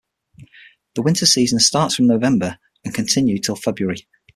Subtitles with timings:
[0.95, 4.07] The winter season starts from November and continue till February.